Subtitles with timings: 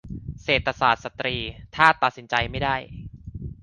[0.43, 1.35] เศรษฐศาสตร์สตรี:
[1.75, 2.75] ถ้าตัดสินใจไม่ได้